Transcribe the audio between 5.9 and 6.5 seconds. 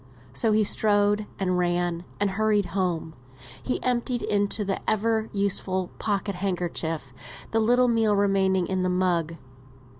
pocket